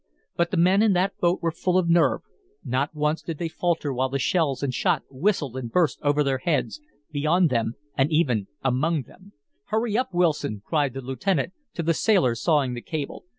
[0.35, 2.21] But the men in that boat were full of nerve.
[2.63, 6.81] Not once did they falter while shells and shot whistled and burst over their heads,
[7.11, 9.33] beyond them and even among them.
[9.65, 13.25] "Hurry up, Wilson," cried the lieutenant to the sailor sawing the cable.